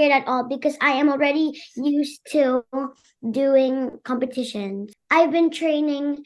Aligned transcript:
scared 0.00 0.22
at 0.22 0.28
all 0.28 0.44
because 0.44 0.76
I 0.80 0.92
am 0.92 1.10
already 1.10 1.60
used 1.76 2.20
to 2.32 2.64
doing 3.28 3.98
competitions. 4.02 4.94
I've 5.10 5.30
been 5.30 5.50
training 5.50 6.24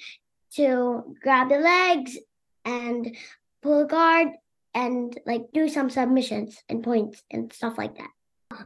to 0.55 1.17
grab 1.21 1.49
the 1.49 1.59
legs 1.59 2.17
and 2.65 3.17
pull 3.63 3.87
guard 3.87 4.29
and 4.75 5.19
like 5.27 5.47
do 5.53 5.69
some 5.69 5.91
submissions 5.91 6.57
and 6.69 6.85
points 6.85 7.23
and 7.33 7.53
stuff 7.53 7.77
like 7.77 7.97
that. 7.99 8.11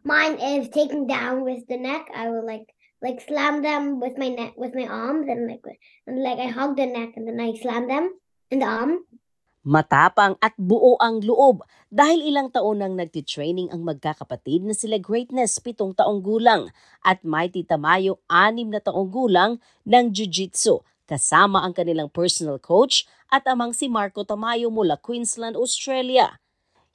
Mine 0.05 0.38
is 0.38 0.68
taking 0.68 1.06
down 1.06 1.43
with 1.43 1.66
the 1.68 1.79
neck. 1.79 2.09
I 2.14 2.29
will 2.29 2.45
like 2.45 2.66
like 3.00 3.22
slam 3.22 3.62
them 3.62 4.00
with 4.00 4.18
my 4.18 4.29
neck 4.29 4.54
with 4.56 4.75
my 4.75 4.86
arms 4.86 5.27
and 5.29 5.48
like 5.48 5.80
and 6.06 6.22
like 6.22 6.38
I 6.38 6.48
hug 6.48 6.77
the 6.77 6.84
neck 6.84 7.11
and 7.16 7.27
then 7.27 7.40
I 7.40 7.54
slam 7.54 7.88
them 7.88 8.12
in 8.50 8.59
the 8.59 8.66
arm 8.66 8.98
Matapang 9.68 10.40
at 10.40 10.56
buo 10.56 10.96
ang 10.96 11.20
loob 11.20 11.60
dahil 11.92 12.24
ilang 12.24 12.48
taon 12.48 12.80
nang 12.80 12.96
nagtitraining 12.96 13.68
ang 13.68 13.84
magkakapatid 13.84 14.64
na 14.64 14.72
sila 14.72 14.96
Greatness 14.96 15.60
pitong 15.60 15.92
taong 15.92 16.24
gulang 16.24 16.72
at 17.04 17.20
Mighty 17.20 17.68
Tamayo 17.68 18.16
anim 18.32 18.72
na 18.72 18.80
taong 18.80 19.12
gulang 19.12 19.60
ng 19.84 20.08
Jiu-Jitsu 20.08 20.80
kasama 21.04 21.60
ang 21.60 21.77
kanilang 21.77 22.08
personal 22.08 22.56
coach 22.56 23.04
at 23.28 23.44
amang 23.44 23.77
si 23.77 23.92
Marco 23.92 24.24
Tamayo 24.24 24.72
mula 24.72 24.96
Queensland, 24.96 25.52
Australia. 25.52 26.41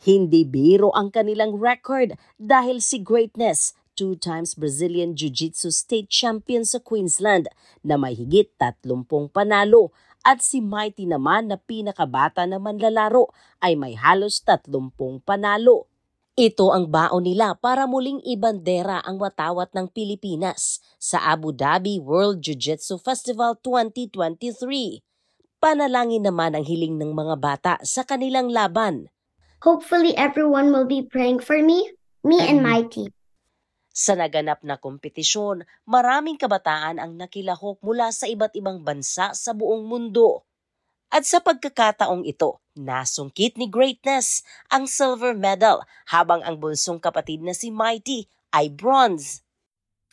Hindi 0.01 0.41
biro 0.41 0.89
ang 0.97 1.13
kanilang 1.13 1.61
record 1.61 2.17
dahil 2.41 2.81
si 2.81 2.97
Greatness 3.05 3.77
two 3.93 4.17
times 4.17 4.57
Brazilian 4.57 5.13
Jiu-Jitsu 5.13 5.69
State 5.69 6.09
Champion 6.09 6.65
sa 6.65 6.81
Queensland 6.81 7.45
na 7.85 8.01
may 8.01 8.17
higit 8.17 8.49
30 8.57 9.05
panalo 9.29 9.93
at 10.23 10.39
si 10.39 10.63
Mighty 10.63 11.03
naman 11.03 11.51
na 11.51 11.59
pinakabata 11.59 12.47
na 12.47 12.57
manlalaro 12.57 13.29
ay 13.59 13.75
may 13.75 13.93
halos 13.99 14.39
30 14.41 14.71
panalo. 15.23 15.91
Ito 16.33 16.73
ang 16.73 16.89
baon 16.89 17.29
nila 17.29 17.53
para 17.61 17.85
muling 17.85 18.17
ibandera 18.25 19.05
ang 19.05 19.21
watawat 19.21 19.69
ng 19.77 19.93
Pilipinas 19.93 20.81
sa 20.97 21.29
Abu 21.29 21.53
Dhabi 21.53 22.01
World 22.01 22.41
Jiu-Jitsu 22.41 22.97
Festival 22.97 23.61
2023. 23.61 25.05
Panalangin 25.61 26.25
naman 26.25 26.57
ang 26.57 26.65
hiling 26.65 26.97
ng 26.97 27.13
mga 27.13 27.35
bata 27.37 27.73
sa 27.85 28.01
kanilang 28.01 28.49
laban. 28.49 29.13
Hopefully 29.61 30.17
everyone 30.17 30.73
will 30.73 30.89
be 30.89 31.05
praying 31.05 31.37
for 31.37 31.61
me, 31.61 31.93
me 32.25 32.41
and 32.41 32.65
my 32.65 32.81
team. 32.81 33.13
Sa 33.93 34.17
naganap 34.17 34.65
na 34.65 34.81
kompetisyon, 34.81 35.69
maraming 35.85 36.33
kabataan 36.33 36.97
ang 36.97 37.13
nakilahok 37.13 37.77
mula 37.85 38.09
sa 38.09 38.25
iba't 38.25 38.57
ibang 38.57 38.81
bansa 38.81 39.37
sa 39.37 39.53
buong 39.53 39.85
mundo. 39.85 40.41
At 41.13 41.29
sa 41.29 41.37
pagkakataong 41.45 42.25
ito, 42.25 42.57
nasungkit 42.73 43.53
ni 43.61 43.69
Greatness 43.69 44.41
ang 44.73 44.89
silver 44.89 45.37
medal 45.37 45.85
habang 46.09 46.41
ang 46.41 46.57
bunsong 46.57 46.97
kapatid 46.97 47.45
na 47.45 47.53
si 47.53 47.69
Mighty 47.69 48.25
ay 48.49 48.73
bronze. 48.73 49.45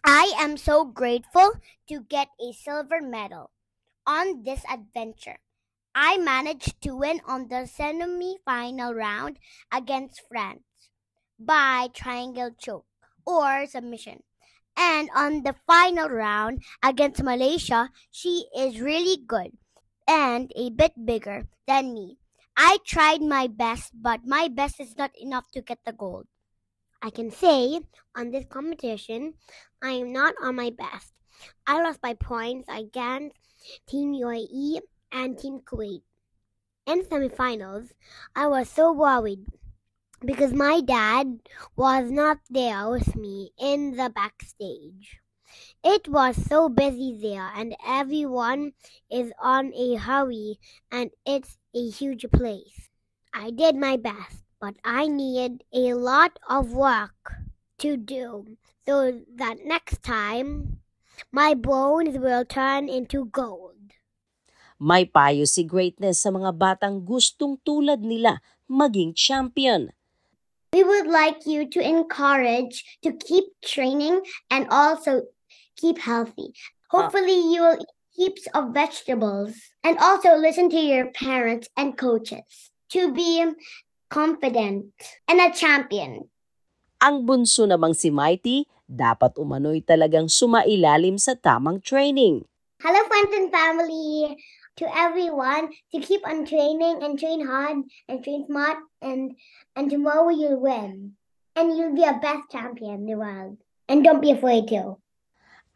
I 0.05 0.29
am 0.37 0.61
so 0.61 0.85
grateful 0.85 1.57
to 1.89 2.05
get 2.05 2.29
a 2.37 2.53
silver 2.53 3.01
medal 3.01 3.49
on 4.05 4.45
this 4.45 4.61
adventure. 4.69 5.41
I 5.97 6.21
managed 6.21 6.85
to 6.85 6.93
win 6.93 7.25
on 7.25 7.49
the 7.49 7.65
semi-final 7.65 8.93
round 8.93 9.41
against 9.73 10.21
France 10.29 10.69
by 11.41 11.89
triangle 11.97 12.53
choke 12.53 12.90
or 13.27 13.67
submission. 13.67 14.23
And 14.77 15.11
on 15.15 15.43
the 15.43 15.55
final 15.67 16.09
round 16.09 16.63
against 16.83 17.23
Malaysia, 17.23 17.91
she 18.11 18.47
is 18.57 18.81
really 18.81 19.19
good 19.27 19.53
and 20.07 20.51
a 20.57 20.71
bit 20.71 20.93
bigger 21.05 21.47
than 21.67 21.95
me. 21.95 22.19
I 22.57 22.79
tried 22.85 23.23
my 23.23 23.47
best, 23.47 23.93
but 23.95 24.27
my 24.27 24.49
best 24.49 24.81
is 24.81 24.97
not 24.97 25.13
enough 25.19 25.51
to 25.53 25.63
get 25.63 25.79
the 25.85 25.93
gold. 25.93 26.27
I 27.03 27.11
can 27.11 27.31
say 27.31 27.81
on 28.15 28.31
this 28.31 28.45
competition, 28.49 29.35
I 29.83 29.93
am 29.93 30.13
not 30.13 30.35
on 30.43 30.57
my 30.57 30.71
best. 30.71 31.15
I 31.67 31.83
lost 31.83 32.01
by 32.01 32.15
points 32.15 32.69
against 32.69 33.37
Team 33.87 34.13
UAE 34.13 34.81
and 35.13 35.39
Team 35.39 35.61
Kuwait. 35.61 36.03
In 36.87 37.03
semifinals, 37.05 37.93
I 38.35 38.49
was 38.49 38.69
so 38.69 38.93
worried 38.93 39.47
because 40.25 40.53
my 40.53 40.81
dad 40.81 41.41
was 41.77 42.11
not 42.11 42.39
there 42.49 42.89
with 42.91 43.17
me 43.17 43.53
in 43.59 43.97
the 43.97 44.11
backstage. 44.11 45.21
It 45.83 46.09
was 46.09 46.37
so 46.37 46.69
busy 46.69 47.19
there, 47.21 47.51
and 47.57 47.75
everyone 47.85 48.73
is 49.11 49.33
on 49.41 49.73
a 49.75 49.97
hurry, 49.97 50.61
and 50.93 51.11
it's 51.27 51.59
a 51.75 51.91
huge 51.91 52.27
place. 52.33 52.89
I 53.35 53.51
did 53.51 53.77
my 53.77 53.97
best, 53.97 54.45
but 54.61 54.77
I 54.85 55.09
needed 55.09 55.65
a 55.73 55.95
lot 55.95 56.39
of 56.49 56.73
work 56.73 57.41
to 57.79 57.97
do 57.97 58.57
so 58.85 59.25
that 59.37 59.65
next 59.65 60.03
time 60.03 60.81
my 61.33 61.55
bones 61.55 62.19
will 62.19 62.45
turn 62.45 62.89
into 62.89 63.25
gold. 63.27 63.97
May 64.81 65.05
payo 65.05 65.45
si 65.45 65.65
Greatness 65.65 66.25
sa 66.25 66.33
mga 66.33 66.57
batang 66.57 67.05
gustong 67.05 67.61
tulad 67.61 68.01
nila 68.01 68.41
maging 68.65 69.13
champion. 69.13 69.93
We 70.73 70.85
would 70.87 71.11
like 71.11 71.47
you 71.51 71.67
to 71.67 71.81
encourage 71.83 72.85
to 73.03 73.11
keep 73.11 73.45
training 73.59 74.23
and 74.51 74.71
also 74.71 75.27
keep 75.75 75.99
healthy. 75.99 76.55
Hopefully, 76.95 77.35
you 77.35 77.63
will 77.63 77.79
eat 77.83 77.91
heaps 78.15 78.47
of 78.55 78.75
vegetables 78.75 79.59
and 79.83 79.99
also 79.99 80.37
listen 80.37 80.71
to 80.71 80.79
your 80.79 81.11
parents 81.11 81.67
and 81.77 81.97
coaches 81.99 82.71
to 82.91 83.11
be 83.11 83.43
confident 84.11 84.95
and 85.27 85.39
a 85.41 85.51
champion. 85.51 86.31
Ang 87.01 87.25
bunso 87.27 87.65
namang 87.65 87.97
si 87.97 88.13
Mighty, 88.13 88.69
dapat 88.85 89.39
umano'y 89.41 89.83
talagang 89.83 90.31
sumailalim 90.31 91.17
sa 91.17 91.35
tamang 91.35 91.81
training. 91.81 92.45
Hello, 92.83 93.01
friends 93.09 93.33
and 93.35 93.49
family! 93.51 94.37
To 94.81 94.89
everyone 94.97 95.71
to 95.93 96.01
keep 96.01 96.25
on 96.25 96.49
training 96.49 97.05
and 97.05 97.21
train 97.21 97.45
hard 97.45 97.85
and 98.09 98.25
train 98.25 98.49
smart 98.49 98.81
and 99.05 99.37
and 99.77 99.93
tomorrow 99.93 100.33
you'll 100.33 100.61
win. 100.61 101.21
And 101.55 101.77
you'll 101.77 101.95
be 101.95 102.07
a 102.07 102.17
best 102.17 102.49
champion 102.49 103.05
in 103.05 103.07
the 103.07 103.21
world. 103.21 103.61
And 103.91 104.01
don't 104.01 104.23
be 104.23 104.31
afraid 104.31 104.71
to. 104.73 104.97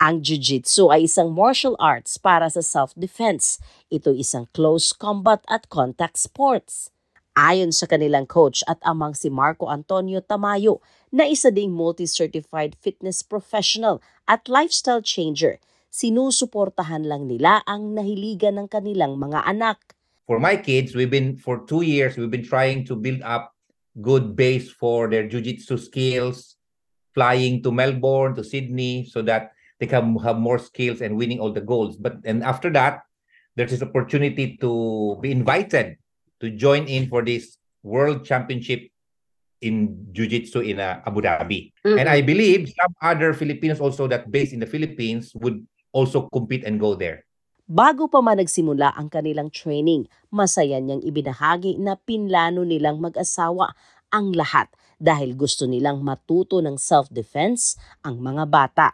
Ang 0.01 0.23
Jiu-Jitsu 0.23 0.89
ay 0.89 1.05
isang 1.05 1.35
martial 1.35 1.75
arts 1.83 2.17
para 2.17 2.49
sa 2.49 2.63
self-defense. 2.63 3.59
Ito 3.91 4.15
isang 4.15 4.49
close 4.55 4.95
combat 4.95 5.43
at 5.51 5.69
contact 5.69 6.17
sports. 6.17 6.95
Ayon 7.35 7.75
sa 7.75 7.91
kanilang 7.91 8.31
coach 8.31 8.63
at 8.71 8.79
amang 8.87 9.19
si 9.19 9.27
Marco 9.27 9.67
Antonio 9.67 10.23
Tamayo 10.23 10.79
na 11.11 11.27
isa 11.27 11.51
ding 11.51 11.75
multi-certified 11.75 12.79
fitness 12.79 13.27
professional 13.27 13.99
at 14.31 14.47
lifestyle 14.47 15.03
changer, 15.03 15.59
sinusuportahan 15.95 17.07
lang 17.07 17.31
nila 17.31 17.63
ang 17.71 17.95
nahiligan 17.95 18.59
ng 18.59 18.67
kanilang 18.67 19.15
mga 19.15 19.47
anak. 19.47 19.79
For 20.27 20.43
my 20.43 20.59
kids, 20.59 20.99
we've 20.99 21.13
been 21.13 21.39
for 21.39 21.63
two 21.63 21.87
years 21.87 22.19
we've 22.19 22.33
been 22.33 22.43
trying 22.43 22.83
to 22.91 22.99
build 22.99 23.23
up 23.23 23.55
good 24.03 24.35
base 24.35 24.75
for 24.75 25.07
their 25.07 25.31
jiu-jitsu 25.31 25.79
skills, 25.79 26.59
flying 27.15 27.63
to 27.63 27.71
Melbourne, 27.71 28.35
to 28.35 28.43
Sydney, 28.43 29.07
so 29.07 29.23
that 29.23 29.55
they 29.79 29.87
can 29.87 30.19
have 30.19 30.43
more 30.43 30.59
skills 30.59 30.99
and 30.99 31.15
winning 31.15 31.39
all 31.39 31.55
the 31.55 31.63
golds. 31.63 31.95
But 31.95 32.19
and 32.27 32.43
after 32.43 32.75
that, 32.75 33.07
there's 33.55 33.71
this 33.71 33.87
opportunity 33.87 34.59
to 34.59 35.15
be 35.23 35.31
invited 35.31 36.03
to 36.43 36.51
join 36.51 36.91
in 36.91 37.07
for 37.07 37.23
this 37.23 37.55
World 37.87 38.27
Championship 38.27 38.91
in 39.63 40.11
Jiu-Jitsu 40.11 40.61
in 40.67 40.83
uh, 40.83 41.07
Abu 41.07 41.23
Dhabi. 41.23 41.71
Mm-hmm. 41.87 41.99
And 42.03 42.09
I 42.09 42.21
believe 42.21 42.73
some 42.75 42.93
other 42.99 43.31
Filipinos 43.33 43.79
also 43.79 44.11
that 44.11 44.27
based 44.27 44.53
in 44.53 44.59
the 44.59 44.67
Philippines 44.67 45.31
would 45.39 45.63
also 45.95 46.27
compete 46.35 46.67
and 46.67 46.83
go 46.83 46.99
there. 46.99 47.23
Bago 47.65 48.11
pa 48.13 48.21
man 48.21 48.37
nagsimula 48.43 48.93
ang 48.93 49.09
kanilang 49.09 49.49
training, 49.49 50.05
masaya 50.29 50.77
niyang 50.83 51.01
ibinahagi 51.01 51.81
na 51.81 51.97
pinlano 51.97 52.61
nilang 52.61 53.01
mag-asawa 53.01 53.73
ang 54.13 54.37
lahat 54.37 54.69
dahil 55.01 55.33
gusto 55.33 55.65
nilang 55.65 56.05
matuto 56.05 56.61
ng 56.61 56.77
self-defense 56.77 57.81
ang 58.05 58.21
mga 58.21 58.45
bata. 58.45 58.93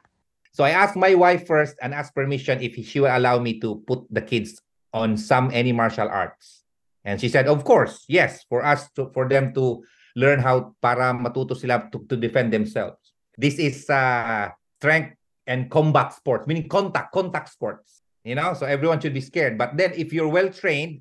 So 0.55 0.63
I 0.63 0.71
asked 0.71 0.95
my 0.95 1.19
wife 1.19 1.51
first 1.51 1.75
and 1.83 1.91
asked 1.91 2.15
permission 2.15 2.63
if 2.63 2.79
she 2.79 3.03
will 3.03 3.11
allow 3.11 3.43
me 3.43 3.59
to 3.59 3.83
put 3.91 4.07
the 4.07 4.23
kids 4.23 4.63
on 4.95 5.19
some 5.19 5.51
any 5.51 5.75
martial 5.75 6.07
arts. 6.07 6.63
And 7.03 7.19
she 7.19 7.27
said, 7.27 7.51
of 7.51 7.67
course, 7.67 8.07
yes, 8.07 8.45
for 8.47 8.63
us 8.63 8.87
to 8.95 9.11
for 9.11 9.27
them 9.27 9.51
to 9.59 9.83
learn 10.15 10.43
how 10.43 10.75
para 10.83 11.11
matuto 11.15 11.59
sila 11.59 11.91
to, 11.91 12.07
to 12.07 12.15
defend 12.15 12.55
themselves. 12.55 12.99
This 13.35 13.59
is 13.59 13.89
uh, 13.89 14.51
strength 14.79 15.20
and 15.47 15.71
combat 15.71 16.13
sports, 16.13 16.47
meaning 16.47 16.69
contact, 16.69 17.13
contact 17.13 17.49
sports. 17.49 18.03
You 18.25 18.37
know, 18.37 18.53
so 18.53 18.69
everyone 18.69 19.01
should 19.01 19.17
be 19.17 19.25
scared. 19.25 19.57
But 19.57 19.77
then 19.81 19.97
if 19.97 20.13
you're 20.13 20.29
well 20.29 20.53
trained, 20.53 21.01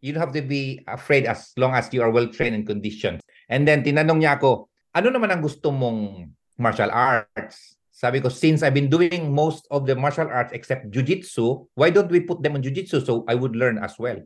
you 0.00 0.12
don't 0.12 0.20
have 0.20 0.36
to 0.36 0.44
be 0.44 0.84
afraid 0.86 1.24
as 1.24 1.52
long 1.56 1.72
as 1.72 1.88
you 1.92 2.02
are 2.02 2.10
well 2.10 2.28
trained 2.28 2.54
and 2.54 2.66
conditioned. 2.66 3.24
And 3.48 3.66
then 3.66 3.82
tinanong 3.82 4.20
niya 4.20 4.36
ako, 4.36 4.68
ano 4.94 5.08
naman 5.08 5.32
ang 5.32 5.40
gusto 5.40 5.72
mong 5.72 6.28
martial 6.60 6.92
arts? 6.92 7.80
Sabi 7.88 8.22
ko, 8.22 8.30
since 8.30 8.62
I've 8.62 8.76
been 8.76 8.92
doing 8.92 9.34
most 9.34 9.66
of 9.74 9.82
the 9.82 9.98
martial 9.98 10.30
arts 10.30 10.54
except 10.54 10.86
jiu-jitsu, 10.94 11.66
why 11.74 11.90
don't 11.90 12.12
we 12.12 12.22
put 12.22 12.46
them 12.46 12.54
on 12.54 12.62
jiu-jitsu 12.62 13.02
so 13.02 13.26
I 13.26 13.34
would 13.34 13.58
learn 13.58 13.82
as 13.82 13.98
well? 13.98 14.22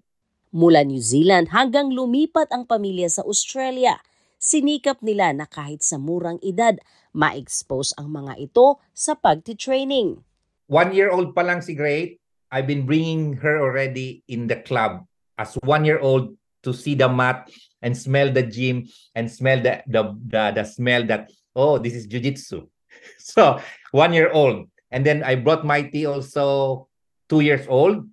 Mula 0.53 0.85
New 0.85 1.00
Zealand 1.00 1.56
hanggang 1.56 1.88
lumipat 1.88 2.53
ang 2.53 2.69
pamilya 2.69 3.08
sa 3.08 3.25
Australia, 3.25 3.97
sinikap 4.43 4.99
nila 5.06 5.31
na 5.31 5.47
kahit 5.47 5.87
sa 5.87 6.03
murang 6.03 6.43
edad, 6.43 6.75
ma-expose 7.15 7.94
ang 7.94 8.11
mga 8.11 8.43
ito 8.43 8.83
sa 8.91 9.15
pagti-training. 9.15 10.19
One-year-old 10.67 11.31
pa 11.31 11.47
lang 11.47 11.62
si 11.62 11.79
Great, 11.79 12.19
I've 12.50 12.67
been 12.67 12.83
bringing 12.83 13.39
her 13.39 13.62
already 13.62 14.27
in 14.27 14.50
the 14.50 14.59
club 14.59 15.06
as 15.39 15.55
one-year-old 15.62 16.35
to 16.67 16.75
see 16.75 16.99
the 16.99 17.06
mat 17.06 17.47
and 17.81 17.94
smell 17.94 18.35
the 18.35 18.43
gym 18.43 18.87
and 19.15 19.31
smell 19.31 19.59
the 19.59 19.83
the 19.91 20.15
the, 20.31 20.43
the 20.55 20.65
smell 20.67 21.03
that 21.11 21.31
oh 21.56 21.79
this 21.79 21.94
is 21.94 22.06
jujitsu. 22.06 22.67
So 23.19 23.59
one 23.91 24.12
year 24.12 24.31
old, 24.31 24.69
and 24.93 25.03
then 25.03 25.25
I 25.25 25.35
brought 25.41 25.65
Mighty 25.65 26.06
also 26.06 26.87
two 27.27 27.41
years 27.41 27.67
old, 27.67 28.06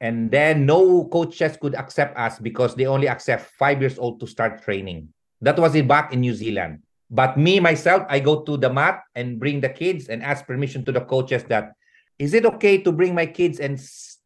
and 0.00 0.32
then 0.32 0.66
no 0.66 1.06
coaches 1.12 1.54
could 1.60 1.76
accept 1.76 2.16
us 2.16 2.40
because 2.40 2.74
they 2.74 2.88
only 2.88 3.06
accept 3.06 3.54
five 3.54 3.78
years 3.78 4.00
old 4.00 4.18
to 4.18 4.26
start 4.26 4.64
training. 4.64 5.12
That 5.42 5.58
was 5.58 5.74
it 5.74 5.86
back 5.86 6.12
in 6.14 6.20
New 6.20 6.34
Zealand. 6.34 6.80
But 7.10 7.36
me 7.36 7.60
myself, 7.60 8.06
I 8.08 8.20
go 8.20 8.40
to 8.42 8.56
the 8.56 8.72
mat 8.72 9.02
and 9.14 9.38
bring 9.38 9.60
the 9.60 9.68
kids 9.68 10.08
and 10.08 10.22
ask 10.22 10.46
permission 10.46 10.84
to 10.86 10.92
the 10.92 11.02
coaches 11.02 11.44
that 11.52 11.74
is 12.18 12.32
it 12.32 12.46
okay 12.46 12.78
to 12.78 12.92
bring 12.92 13.14
my 13.14 13.26
kids 13.26 13.60
and 13.60 13.76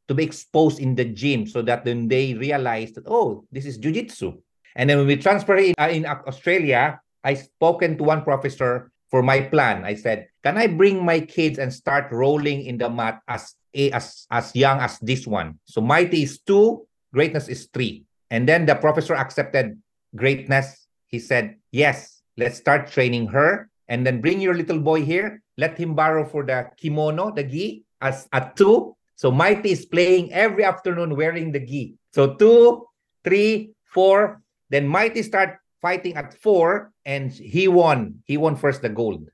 to 0.06 0.14
be 0.14 0.22
exposed 0.22 0.78
in 0.78 0.94
the 0.94 1.04
gym 1.04 1.46
so 1.46 1.62
that 1.62 1.84
then 1.84 2.06
they 2.06 2.34
realize 2.34 2.92
that 2.92 3.04
oh 3.06 3.42
this 3.50 3.64
is 3.64 3.78
jujitsu 3.78 4.36
and 4.76 4.90
then 4.90 4.98
when 4.98 5.06
we 5.06 5.16
transfer 5.16 5.56
in, 5.56 5.74
uh, 5.78 5.88
in 5.88 6.04
australia 6.04 7.00
i 7.24 7.34
spoken 7.34 7.96
to 7.96 8.04
one 8.04 8.22
professor 8.22 8.90
for 9.10 9.22
my 9.22 9.40
plan. 9.40 9.84
I 9.84 9.94
said 9.94 10.28
can 10.42 10.58
i 10.58 10.66
bring 10.66 11.04
my 11.04 11.20
kids 11.20 11.58
and 11.58 11.72
start 11.72 12.10
rolling 12.10 12.66
in 12.66 12.78
the 12.78 12.90
mat 12.90 13.22
as 13.28 13.54
as 13.74 14.26
as 14.30 14.54
young 14.54 14.80
as 14.80 14.98
this 15.00 15.26
one? 15.26 15.58
So 15.64 15.80
mighty 15.80 16.22
is 16.22 16.40
two 16.40 16.86
greatness 17.12 17.48
is 17.48 17.68
three. 17.72 18.04
And 18.30 18.48
then 18.48 18.66
the 18.66 18.74
professor 18.74 19.14
accepted 19.14 19.78
greatness 20.14 20.85
he 21.06 21.18
said 21.18 21.56
yes 21.70 22.16
let's 22.36 22.60
start 22.60 22.86
training 22.86 23.26
her 23.32 23.68
and 23.88 24.06
then 24.06 24.20
bring 24.20 24.40
your 24.40 24.54
little 24.54 24.78
boy 24.78 25.02
here. 25.02 25.42
Let 25.56 25.78
him 25.78 25.96
borrow 25.96 26.28
for 26.28 26.44
the 26.44 26.68
kimono 26.76 27.32
the 27.32 27.44
gi 27.44 27.84
as 28.00 28.28
at 28.32 28.56
two. 28.56 28.94
So 29.16 29.32
mighty 29.32 29.72
is 29.72 29.88
playing 29.88 30.32
every 30.32 30.64
afternoon 30.64 31.16
wearing 31.16 31.50
the 31.50 31.64
gi. 31.64 31.96
So 32.12 32.36
two 32.36 32.86
three 33.24 33.72
four. 33.88 34.42
Then 34.68 34.86
mighty 34.86 35.22
start 35.22 35.62
fighting 35.80 36.18
at 36.18 36.36
four 36.36 36.92
and 37.06 37.32
he 37.32 37.68
won. 37.68 38.20
He 38.28 38.36
won 38.36 38.58
first 38.58 38.82
the 38.82 38.92
gold. 38.92 39.30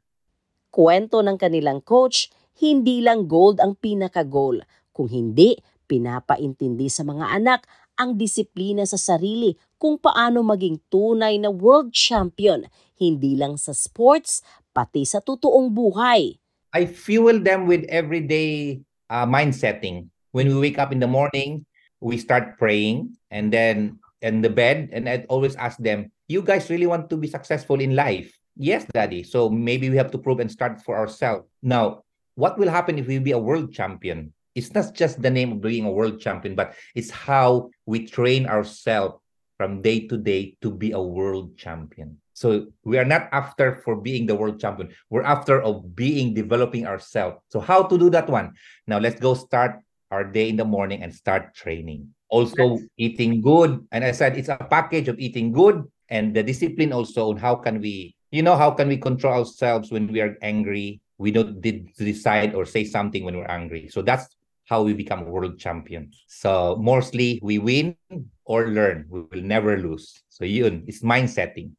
Kwento 0.72 1.20
ng 1.20 1.36
kanilang 1.36 1.84
coach, 1.84 2.32
hindi 2.60 3.00
lang 3.04 3.28
gold 3.28 3.60
ang 3.60 3.76
pinaka-goal, 3.76 4.64
kung 4.96 5.08
hindi, 5.08 5.56
pinapaintindi 5.84 6.88
sa 6.88 7.04
mga 7.04 7.28
anak 7.28 7.68
ang 7.96 8.16
disiplina 8.16 8.84
sa 8.88 8.96
sarili 8.96 9.56
kung 9.76 9.98
paano 9.98 10.40
maging 10.40 10.80
tunay 10.88 11.36
na 11.36 11.50
world 11.50 11.90
champion, 11.92 12.66
hindi 12.96 13.34
lang 13.34 13.58
sa 13.58 13.74
sports, 13.74 14.40
pati 14.72 15.04
sa 15.04 15.20
totoong 15.20 15.68
buhay. 15.68 16.38
I 16.72 16.88
fuel 16.88 17.42
them 17.44 17.68
with 17.68 17.84
everyday 17.92 18.80
uh, 19.12 19.28
mind 19.28 19.52
setting. 19.52 20.08
When 20.32 20.48
we 20.48 20.56
wake 20.56 20.80
up 20.80 20.90
in 20.90 21.04
the 21.04 21.10
morning, 21.10 21.68
we 22.00 22.16
start 22.16 22.56
praying 22.56 23.12
and 23.28 23.52
then 23.52 24.00
in 24.24 24.40
the 24.40 24.48
bed 24.48 24.88
and 24.92 25.04
I 25.08 25.28
always 25.28 25.54
ask 25.56 25.76
them, 25.76 26.10
you 26.28 26.40
guys 26.40 26.70
really 26.70 26.88
want 26.88 27.10
to 27.10 27.16
be 27.20 27.28
successful 27.28 27.80
in 27.82 27.94
life? 27.94 28.32
Yes, 28.56 28.88
daddy. 28.88 29.22
So 29.22 29.50
maybe 29.50 29.90
we 29.90 29.96
have 29.96 30.10
to 30.12 30.18
prove 30.18 30.40
and 30.40 30.50
start 30.50 30.80
for 30.80 30.96
ourselves. 30.96 31.44
Now, 31.60 32.04
what 32.34 32.56
will 32.56 32.70
happen 32.70 32.98
if 32.98 33.06
we 33.06 33.18
be 33.18 33.32
a 33.32 33.38
world 33.38 33.72
champion? 33.72 34.32
It's 34.54 34.74
not 34.74 34.94
just 34.94 35.22
the 35.22 35.30
name 35.30 35.52
of 35.52 35.60
being 35.60 35.84
a 35.84 35.90
world 35.90 36.20
champion, 36.20 36.54
but 36.54 36.74
it's 36.94 37.10
how 37.10 37.70
we 37.86 38.06
train 38.06 38.46
ourselves 38.46 39.16
from 39.56 39.80
day 39.80 40.06
to 40.08 40.16
day 40.16 40.56
to 40.60 40.70
be 40.70 40.92
a 40.92 41.00
world 41.00 41.56
champion. 41.56 42.18
So 42.34 42.66
we 42.84 42.98
are 42.98 43.04
not 43.04 43.28
after 43.32 43.76
for 43.84 43.96
being 43.96 44.26
the 44.26 44.34
world 44.34 44.58
champion. 44.58 44.90
We're 45.10 45.22
after 45.22 45.62
of 45.62 45.94
being 45.94 46.34
developing 46.34 46.86
ourselves. 46.86 47.38
So 47.50 47.60
how 47.60 47.84
to 47.84 47.98
do 47.98 48.10
that 48.10 48.28
one? 48.28 48.52
Now 48.86 48.98
let's 48.98 49.20
go 49.20 49.34
start 49.34 49.80
our 50.10 50.24
day 50.24 50.48
in 50.48 50.56
the 50.56 50.64
morning 50.64 51.02
and 51.02 51.14
start 51.14 51.54
training. 51.54 52.08
Also 52.28 52.78
eating 52.96 53.40
good. 53.40 53.86
And 53.92 54.04
I 54.04 54.12
said 54.12 54.36
it's 54.36 54.48
a 54.48 54.56
package 54.56 55.08
of 55.08 55.20
eating 55.20 55.52
good 55.52 55.84
and 56.08 56.34
the 56.34 56.42
discipline 56.42 56.92
also 56.92 57.30
on 57.30 57.36
how 57.36 57.54
can 57.56 57.80
we, 57.80 58.16
you 58.30 58.42
know, 58.42 58.56
how 58.56 58.70
can 58.70 58.88
we 58.88 58.96
control 58.96 59.34
ourselves 59.34 59.92
when 59.92 60.08
we 60.08 60.20
are 60.20 60.36
angry? 60.42 61.00
We 61.18 61.30
don't 61.30 61.60
decide 61.60 62.54
or 62.54 62.64
say 62.64 62.84
something 62.84 63.24
when 63.24 63.36
we're 63.36 63.46
angry. 63.46 63.88
So 63.88 64.02
that's 64.02 64.28
how 64.68 64.82
we 64.82 64.94
become 64.94 65.26
world 65.26 65.58
champions. 65.58 66.22
So 66.28 66.78
mostly 66.80 67.38
we 67.42 67.58
win 67.58 67.96
or 68.44 68.68
learn. 68.68 69.06
We 69.10 69.26
will 69.28 69.44
never 69.44 69.76
lose. 69.78 70.22
So 70.28 70.44
yun, 70.44 70.84
it's 70.86 71.02
mind 71.02 71.30
setting. 71.30 71.76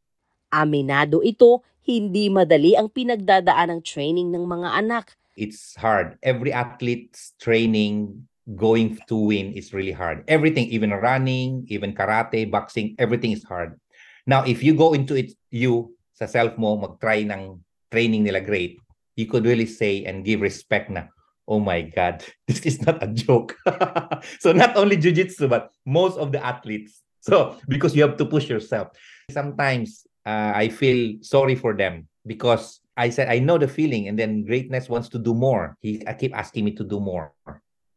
Aminado 0.53 1.25
ito, 1.25 1.65
hindi 1.83 2.29
madali 2.29 2.77
ang 2.77 2.87
pinagdadaan 2.93 3.73
ng 3.73 3.81
training 3.81 4.29
ng 4.29 4.45
mga 4.45 4.69
anak. 4.79 5.17
it's 5.35 5.75
hard. 5.75 6.17
Every 6.21 6.53
athlete's 6.53 7.33
training 7.41 8.27
going 8.55 8.99
to 9.07 9.15
win 9.15 9.53
is 9.53 9.73
really 9.73 9.91
hard. 9.91 10.23
Everything, 10.27 10.67
even 10.67 10.91
running, 10.91 11.65
even 11.69 11.93
karate, 11.93 12.49
boxing, 12.49 12.95
everything 12.99 13.31
is 13.31 13.43
hard. 13.43 13.79
Now, 14.25 14.43
if 14.43 14.63
you 14.63 14.73
go 14.75 14.93
into 14.93 15.15
it, 15.15 15.33
you, 15.49 15.95
sa 16.13 16.25
self 16.25 16.57
mo, 16.57 16.77
mag-try 16.77 17.23
ng 17.27 17.59
training 17.91 18.23
nila 18.23 18.41
great, 18.41 18.79
you 19.15 19.25
could 19.25 19.45
really 19.45 19.67
say 19.67 20.03
and 20.05 20.25
give 20.25 20.41
respect 20.41 20.89
na, 20.89 21.07
oh 21.47 21.59
my 21.59 21.81
God, 21.81 22.23
this 22.47 22.61
is 22.65 22.81
not 22.81 23.01
a 23.03 23.07
joke. 23.07 23.57
so 24.39 24.51
not 24.51 24.75
only 24.75 24.97
jiu-jitsu, 24.97 25.47
but 25.47 25.71
most 25.85 26.17
of 26.17 26.31
the 26.31 26.43
athletes. 26.43 27.01
So 27.21 27.57
because 27.67 27.95
you 27.95 28.01
have 28.03 28.17
to 28.17 28.25
push 28.25 28.49
yourself. 28.49 28.89
Sometimes 29.31 30.05
uh, 30.25 30.51
I 30.55 30.69
feel 30.69 31.15
sorry 31.21 31.55
for 31.55 31.73
them 31.73 32.07
because 32.27 32.81
I 32.95 33.09
said 33.09 33.29
I 33.29 33.39
know 33.39 33.57
the 33.57 33.67
feeling, 33.67 34.07
and 34.07 34.19
then 34.19 34.45
greatness 34.45 34.89
wants 34.89 35.09
to 35.09 35.19
do 35.19 35.33
more. 35.33 35.77
He 35.79 36.03
I 36.05 36.13
keep 36.13 36.35
asking 36.35 36.65
me 36.65 36.71
to 36.75 36.83
do 36.83 36.99
more, 36.99 37.33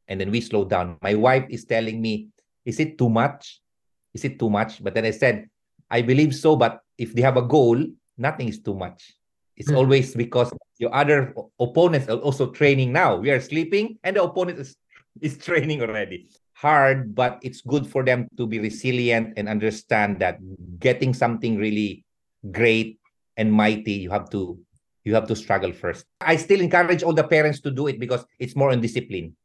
and 0.08 0.20
then 0.20 0.30
we 0.30 0.40
slow 0.40 0.64
down. 0.64 0.96
My 1.02 1.14
wife 1.14 1.44
is 1.50 1.66
telling 1.66 2.00
me, 2.00 2.28
"Is 2.64 2.80
it 2.80 2.96
too 2.96 3.10
much? 3.10 3.60
Is 4.14 4.24
it 4.24 4.38
too 4.38 4.48
much?" 4.48 4.82
But 4.82 4.94
then 4.94 5.04
I 5.04 5.12
said, 5.12 5.50
"I 5.90 6.00
believe 6.00 6.34
so, 6.34 6.56
but 6.56 6.80
if 6.96 7.12
they 7.12 7.20
have 7.20 7.36
a 7.36 7.44
goal, 7.44 7.76
nothing 8.16 8.48
is 8.48 8.62
too 8.62 8.74
much. 8.74 9.15
It's 9.56 9.72
Hmm. 9.72 9.80
always 9.80 10.12
because 10.12 10.52
your 10.76 10.92
other 10.92 11.32
opponents 11.58 12.08
are 12.12 12.20
also 12.20 12.52
training 12.52 12.92
now. 12.92 13.16
We 13.16 13.32
are 13.32 13.40
sleeping, 13.40 13.96
and 14.04 14.16
the 14.16 14.22
opponent 14.22 14.60
is 14.60 14.76
is 15.20 15.36
training 15.48 15.80
already." 15.80 16.28
Hard, 16.56 17.12
but 17.12 17.36
it's 17.44 17.60
good 17.60 17.84
for 17.84 18.00
them 18.00 18.28
to 18.40 18.48
be 18.48 18.56
resilient 18.56 19.36
and 19.36 19.44
understand 19.44 20.24
that 20.24 20.40
getting 20.80 21.12
something 21.12 21.60
really 21.60 22.00
great 22.48 22.96
and 23.36 23.52
mighty, 23.52 23.92
you 23.92 24.08
have 24.08 24.32
to 24.32 24.56
you 25.04 25.12
have 25.14 25.28
to 25.28 25.36
struggle 25.36 25.70
first. 25.70 26.08
I 26.18 26.40
still 26.40 26.64
encourage 26.64 27.04
all 27.04 27.12
the 27.12 27.28
parents 27.28 27.60
to 27.62 27.70
do 27.70 27.86
it 27.86 28.00
because 28.00 28.24
it's 28.40 28.56
more 28.56 28.72
on 28.72 28.80
discipline. 28.80 29.36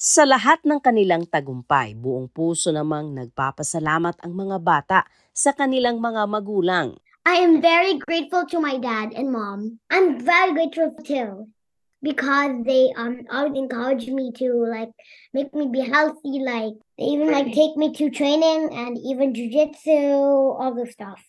Sa 0.00 0.24
lahat 0.24 0.64
ng 0.64 0.80
kanilang 0.80 1.28
tagumpay, 1.28 1.92
buong 1.92 2.32
puso 2.32 2.72
namang 2.72 3.12
nagpapasalamat 3.12 4.16
ang 4.24 4.32
mga 4.32 4.56
bata 4.56 4.98
sa 5.36 5.52
kanilang 5.52 6.00
mga 6.00 6.24
magulang. 6.24 6.96
I 7.30 7.46
am 7.46 7.62
very 7.62 7.94
grateful 7.94 8.42
to 8.50 8.58
my 8.58 8.74
dad 8.82 9.14
and 9.14 9.30
mom. 9.30 9.78
I'm 9.86 10.18
very 10.18 10.50
grateful 10.50 10.98
too 10.98 11.46
because 12.02 12.66
they 12.66 12.90
um 12.98 13.22
always 13.30 13.54
encourage 13.54 14.10
me 14.10 14.34
to 14.42 14.50
like 14.66 14.90
make 15.30 15.54
me 15.54 15.70
be 15.70 15.78
healthy. 15.86 16.42
Like 16.42 16.74
they 16.98 17.06
even 17.14 17.30
like 17.30 17.54
take 17.54 17.78
me 17.78 17.94
to 17.94 18.10
training 18.10 18.74
and 18.74 18.98
even 18.98 19.30
jujitsu, 19.30 20.10
all 20.58 20.74
the 20.74 20.90
stuff. 20.90 21.22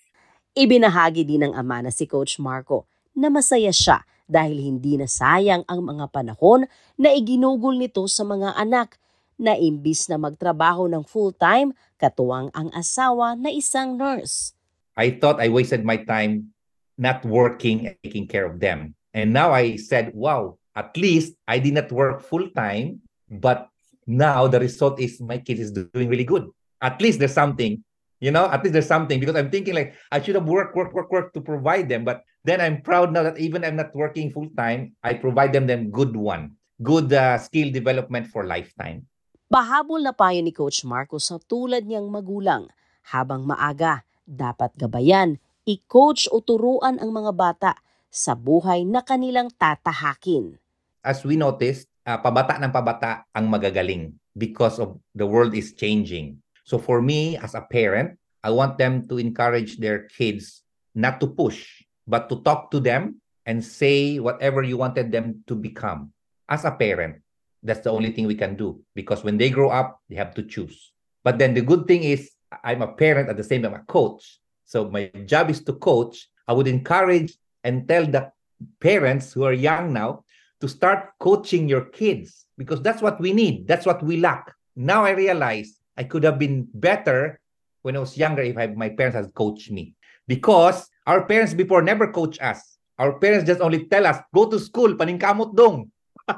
Ibinahagi 0.58 1.22
din 1.22 1.46
ng 1.46 1.53
ama 1.53 1.86
na 1.86 1.93
si 1.93 2.10
Coach 2.10 2.41
Marco 2.41 2.89
na 3.13 3.29
masaya 3.29 3.70
siya 3.70 4.01
dahil 4.25 4.58
hindi 4.58 4.98
na 4.98 5.05
sayang 5.05 5.62
ang 5.70 5.86
mga 5.86 6.10
panahon 6.10 6.65
na 6.98 7.13
iginugol 7.13 7.77
nito 7.77 8.10
sa 8.10 8.25
mga 8.25 8.58
anak 8.58 8.98
na 9.38 9.53
imbis 9.53 10.10
na 10.10 10.17
magtrabaho 10.17 10.89
ng 10.89 11.05
full-time, 11.05 11.77
katuwang 12.01 12.50
ang 12.58 12.74
asawa 12.74 13.38
na 13.38 13.53
isang 13.53 14.01
nurse. 14.01 14.58
I 14.98 15.18
thought 15.18 15.42
I 15.42 15.50
wasted 15.50 15.84
my 15.84 15.98
time 15.98 16.54
not 16.98 17.26
working 17.26 17.96
taking 18.04 18.28
care 18.28 18.46
of 18.46 18.60
them. 18.60 18.96
And 19.14 19.34
now 19.34 19.52
I 19.52 19.76
said, 19.76 20.14
wow, 20.14 20.58
at 20.76 20.96
least 20.96 21.36
I 21.48 21.60
did 21.60 21.74
not 21.74 21.92
work 21.92 22.22
full 22.22 22.50
time, 22.54 23.02
but 23.30 23.68
now 24.08 24.48
the 24.48 24.60
result 24.60 25.00
is 25.00 25.20
my 25.20 25.38
kid 25.38 25.60
is 25.60 25.72
doing 25.72 26.08
really 26.08 26.24
good. 26.24 26.48
At 26.82 27.02
least 27.02 27.20
there's 27.20 27.34
something, 27.36 27.84
you 28.20 28.32
know, 28.32 28.48
at 28.50 28.64
least 28.64 28.74
there's 28.74 28.88
something 28.88 29.20
because 29.20 29.36
I'm 29.36 29.50
thinking 29.50 29.74
like 29.74 29.96
I 30.12 30.22
should 30.22 30.36
have 30.36 30.48
worked, 30.48 30.76
work, 30.76 30.94
work, 30.94 31.12
work 31.12 31.34
to 31.34 31.42
provide 31.42 31.90
them. 31.90 32.06
But 32.06 32.24
then 32.46 32.62
I'm 32.62 32.82
proud 32.82 33.12
now 33.12 33.24
that 33.24 33.38
even 33.38 33.66
I'm 33.66 33.76
not 33.76 33.94
working 33.96 34.32
full 34.32 34.50
time, 34.58 34.96
I 35.04 35.14
provide 35.14 35.54
them 35.54 35.68
them 35.68 35.92
good 35.92 36.16
one, 36.16 36.58
good 36.82 37.12
uh, 37.14 37.38
skill 37.38 37.72
development 37.72 38.28
for 38.28 38.46
lifetime. 38.46 39.06
Pahabol 39.52 40.08
na 40.08 40.16
payo 40.16 40.40
ni 40.40 40.56
Coach 40.56 40.88
Marco 40.88 41.20
sa 41.20 41.36
tulad 41.36 41.84
niyang 41.84 42.08
magulang. 42.08 42.72
Habang 43.12 43.44
maaga, 43.44 44.08
dapat 44.32 44.72
gabayan, 44.80 45.36
i-coach 45.68 46.32
o 46.32 46.40
turuan 46.40 46.96
ang 47.04 47.12
mga 47.12 47.32
bata 47.36 47.72
sa 48.08 48.32
buhay 48.32 48.88
na 48.88 49.04
kanilang 49.04 49.52
tatahakin. 49.60 50.62
as 51.04 51.26
we 51.26 51.36
noticed, 51.36 51.90
uh, 52.06 52.18
pabata 52.18 52.58
ng 52.62 52.72
pabata 52.72 53.26
ang 53.34 53.50
magagaling 53.50 54.14
because 54.38 54.78
of 54.78 54.98
the 55.18 55.26
world 55.26 55.54
is 55.54 55.74
changing. 55.74 56.38
So 56.64 56.78
for 56.78 57.02
me 57.02 57.38
as 57.38 57.58
a 57.58 57.66
parent, 57.66 58.18
I 58.42 58.54
want 58.54 58.78
them 58.78 59.06
to 59.10 59.18
encourage 59.18 59.78
their 59.78 60.10
kids 60.10 60.62
not 60.94 61.20
to 61.22 61.28
push, 61.28 61.86
but 62.08 62.30
to 62.30 62.42
talk 62.42 62.72
to 62.72 62.80
them 62.80 63.22
and 63.46 63.62
say 63.62 64.18
whatever 64.22 64.62
you 64.62 64.78
wanted 64.78 65.12
them 65.12 65.44
to 65.50 65.54
become. 65.58 66.14
As 66.50 66.66
a 66.66 66.74
parent, 66.74 67.22
that's 67.62 67.86
the 67.86 67.94
only 67.94 68.12
thing 68.14 68.26
we 68.26 68.38
can 68.38 68.56
do 68.56 68.82
because 68.94 69.24
when 69.24 69.38
they 69.38 69.50
grow 69.50 69.70
up, 69.70 70.02
they 70.10 70.18
have 70.18 70.34
to 70.38 70.44
choose. 70.46 70.94
But 71.24 71.38
then 71.38 71.54
the 71.54 71.62
good 71.62 71.86
thing 71.86 72.02
is, 72.04 72.30
I'm 72.63 72.81
a 72.81 72.88
parent 72.88 73.29
at 73.29 73.38
the 73.38 73.43
same 73.43 73.63
time 73.63 73.74
a 73.74 73.79
coach. 73.79 74.39
So 74.65 74.89
my 74.89 75.08
job 75.25 75.50
is 75.50 75.63
to 75.65 75.74
coach. 75.74 76.29
I 76.48 76.53
would 76.53 76.67
encourage 76.67 77.34
and 77.63 77.88
tell 77.88 78.05
the 78.05 78.31
parents 78.79 79.34
who 79.34 79.43
are 79.43 79.53
young 79.53 79.93
now 79.93 80.24
to 80.60 80.67
start 80.67 81.13
coaching 81.20 81.67
your 81.67 81.86
kids 81.86 82.46
because 82.58 82.81
that's 82.81 83.01
what 83.01 83.20
we 83.20 83.34
need. 83.34 83.67
That's 83.67 83.86
what 83.86 84.03
we 84.03 84.17
lack. 84.17 84.53
Now 84.75 85.03
I 85.03 85.12
realize 85.12 85.79
I 85.98 86.03
could 86.03 86.24
have 86.24 86.39
been 86.39 86.67
better 86.74 87.39
when 87.81 87.96
I 87.96 88.00
was 88.00 88.17
younger 88.17 88.41
if 88.43 88.58
I, 88.58 88.67
my 88.67 88.89
parents 88.89 89.15
had 89.15 89.34
coached 89.34 89.72
me. 89.72 89.96
Because 90.27 90.88
our 91.08 91.25
parents 91.25 91.53
before 91.53 91.81
never 91.81 92.12
coach 92.12 92.39
us. 92.39 92.77
Our 93.00 93.17
parents 93.17 93.46
just 93.48 93.62
only 93.62 93.86
tell 93.86 94.05
us, 94.05 94.17
go 94.34 94.50
to 94.50 94.60
school, 94.60 94.93
paningkamot 94.93 95.55
dong. 95.55 95.91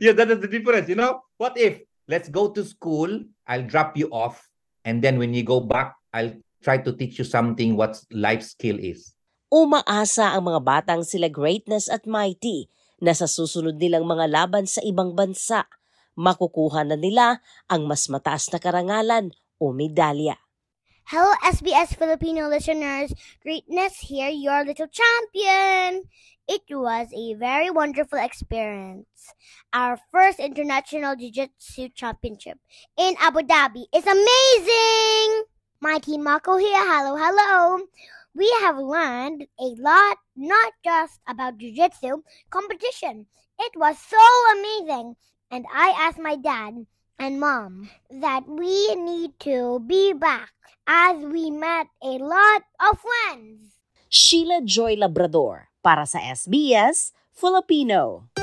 yeah, 0.00 0.12
that 0.12 0.30
is 0.30 0.40
the 0.40 0.48
difference, 0.48 0.88
you 0.88 0.94
know? 0.94 1.20
What 1.36 1.58
if, 1.58 1.80
let's 2.08 2.28
go 2.28 2.50
to 2.50 2.64
school, 2.64 3.20
I'll 3.46 3.66
drop 3.66 3.96
you 3.96 4.08
off, 4.08 4.48
and 4.84 5.00
then 5.00 5.16
when 5.16 5.32
you 5.32 5.42
go 5.42 5.58
back, 5.58 5.96
I'll 6.12 6.36
try 6.62 6.78
to 6.80 6.92
teach 6.94 7.18
you 7.18 7.26
something 7.26 7.74
what 7.74 7.98
life 8.12 8.44
skill 8.44 8.76
is. 8.78 9.16
Umaasa 9.48 10.36
ang 10.36 10.48
mga 10.52 10.60
batang 10.64 11.02
sila 11.02 11.28
Greatness 11.32 11.88
at 11.88 12.04
Mighty 12.04 12.68
na 13.00 13.12
sa 13.16 13.28
susunod 13.28 13.80
nilang 13.80 14.06
mga 14.06 14.30
laban 14.30 14.64
sa 14.68 14.80
ibang 14.84 15.12
bansa, 15.16 15.66
makukuha 16.14 16.86
na 16.86 16.96
nila 16.96 17.42
ang 17.66 17.84
mas 17.88 18.06
mataas 18.06 18.48
na 18.52 18.58
karangalan 18.62 19.34
o 19.58 19.74
medalya. 19.74 20.43
Hello, 21.06 21.36
SBS 21.44 22.00
Filipino 22.00 22.48
listeners. 22.48 23.12
Greatness 23.42 24.08
here, 24.08 24.30
your 24.32 24.64
little 24.64 24.88
champion. 24.88 26.08
It 26.48 26.64
was 26.72 27.12
a 27.12 27.34
very 27.36 27.68
wonderful 27.68 28.18
experience. 28.18 29.04
Our 29.74 30.00
first 30.10 30.40
international 30.40 31.12
jiu-jitsu 31.12 31.92
championship 31.92 32.56
in 32.96 33.20
Abu 33.20 33.44
Dhabi 33.44 33.84
is 33.92 34.08
amazing. 34.08 35.44
Mikey 35.76 36.16
Mako 36.16 36.56
here. 36.56 36.72
Hello, 36.72 37.20
hello. 37.20 37.84
We 38.32 38.48
have 38.64 38.80
learned 38.80 39.44
a 39.60 39.76
lot, 39.76 40.16
not 40.34 40.72
just 40.82 41.20
about 41.28 41.60
jiu-jitsu 41.60 42.24
competition. 42.48 43.26
It 43.60 43.76
was 43.76 44.00
so 44.00 44.24
amazing. 44.56 45.16
And 45.50 45.66
I 45.68 45.92
asked 46.00 46.18
my 46.18 46.36
dad 46.36 46.88
and 47.18 47.40
mom 47.40 47.90
that 48.10 48.44
we 48.48 48.94
need 48.94 49.38
to 49.40 49.80
be 49.86 50.12
back 50.12 50.50
as 50.86 51.22
we 51.24 51.50
met 51.50 51.86
a 52.02 52.18
lot 52.18 52.62
of 52.80 52.98
friends. 53.00 53.78
Sheila 54.08 54.62
Joy 54.62 54.94
Labrador 54.98 55.70
para 55.82 56.06
sa 56.06 56.20
SBS 56.20 57.12
Filipino. 57.34 58.33